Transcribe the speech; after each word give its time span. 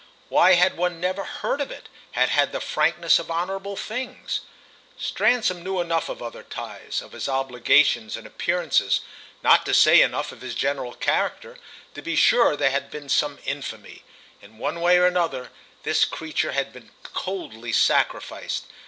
Why 0.29 0.53
had 0.55 0.77
one 0.77 0.99
never 0.99 1.23
heard 1.23 1.61
of 1.61 1.69
it 1.69 1.83
if 1.83 1.83
it 1.83 2.13
had 2.13 2.29
had 2.29 2.51
the 2.53 2.59
frankness 2.59 3.19
of 3.19 3.29
honourable 3.29 3.75
things? 3.75 4.39
Stransom 4.97 5.61
knew 5.63 5.79
enough 5.79 6.09
of 6.09 6.21
his 6.21 6.25
other 6.25 6.41
ties, 6.41 7.03
of 7.03 7.11
his 7.11 7.29
obligations 7.29 8.17
and 8.17 8.25
appearances, 8.25 9.01
not 9.43 9.63
to 9.67 9.75
say 9.75 10.01
enough 10.01 10.31
of 10.31 10.41
his 10.41 10.55
general 10.55 10.95
character, 10.95 11.59
to 11.93 12.01
be 12.01 12.15
sure 12.15 12.55
there 12.57 12.71
had 12.71 12.89
been 12.89 13.09
some 13.09 13.37
infamy. 13.45 14.01
In 14.41 14.57
one 14.57 14.81
way 14.81 14.97
or 14.97 15.05
another 15.05 15.51
this 15.83 16.03
creature 16.03 16.51
had 16.53 16.73
been 16.73 16.89
coldly 17.03 17.71
sacrificed. 17.71 18.65